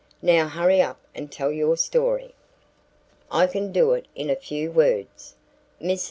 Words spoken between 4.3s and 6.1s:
a few words. Mrs.